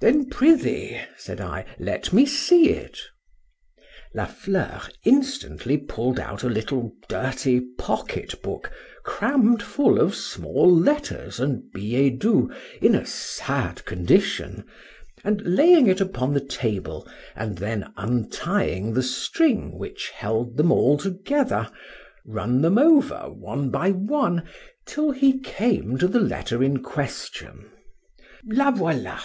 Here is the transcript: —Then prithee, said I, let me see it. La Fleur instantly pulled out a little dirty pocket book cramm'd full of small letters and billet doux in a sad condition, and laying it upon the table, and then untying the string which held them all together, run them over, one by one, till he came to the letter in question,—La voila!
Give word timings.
—Then 0.00 0.28
prithee, 0.28 1.00
said 1.16 1.40
I, 1.40 1.64
let 1.78 2.12
me 2.12 2.26
see 2.26 2.68
it. 2.68 2.98
La 4.14 4.26
Fleur 4.26 4.82
instantly 5.02 5.78
pulled 5.78 6.20
out 6.20 6.42
a 6.42 6.50
little 6.50 6.92
dirty 7.08 7.58
pocket 7.78 8.42
book 8.42 8.70
cramm'd 9.02 9.62
full 9.62 9.98
of 9.98 10.14
small 10.14 10.70
letters 10.70 11.40
and 11.40 11.72
billet 11.72 12.18
doux 12.18 12.50
in 12.82 12.94
a 12.94 13.06
sad 13.06 13.86
condition, 13.86 14.64
and 15.24 15.40
laying 15.40 15.86
it 15.86 16.02
upon 16.02 16.34
the 16.34 16.40
table, 16.44 17.08
and 17.34 17.56
then 17.56 17.94
untying 17.96 18.92
the 18.92 19.02
string 19.02 19.78
which 19.78 20.10
held 20.14 20.58
them 20.58 20.70
all 20.70 20.98
together, 20.98 21.70
run 22.26 22.60
them 22.60 22.76
over, 22.76 23.30
one 23.32 23.70
by 23.70 23.90
one, 23.90 24.42
till 24.84 25.12
he 25.12 25.38
came 25.38 25.96
to 25.96 26.06
the 26.08 26.20
letter 26.20 26.62
in 26.62 26.82
question,—La 26.82 28.70
voila! 28.72 29.18